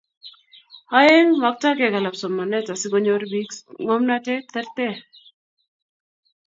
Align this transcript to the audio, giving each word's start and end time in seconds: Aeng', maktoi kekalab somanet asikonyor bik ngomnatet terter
Aeng', 0.99 1.35
maktoi 1.43 1.73
kekalab 1.79 2.15
somanet 2.21 2.67
asikonyor 2.73 3.21
bik 3.31 3.49
ngomnatet 3.83 4.43
terter 4.53 4.95